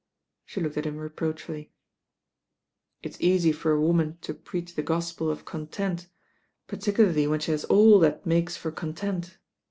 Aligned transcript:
She 0.47 0.59
looked 0.59 0.77
at 0.77 0.87
him 0.87 0.97
reproachfully. 0.97 1.71
"It's 3.03 3.21
easy 3.21 3.51
for 3.51 3.71
a 3.71 3.79
woman 3.79 4.17
to 4.21 4.33
preach 4.33 4.73
the 4.73 4.81
gospel 4.81 5.29
of 5.29 5.45
content, 5.45 6.07
particularly 6.65 7.27
when 7.27 7.39
she 7.39 7.51
has 7.51 7.65
all 7.65 7.99
that 7.99 8.25
makes 8.25 8.57
for 8.57 8.71
content. 8.71 9.37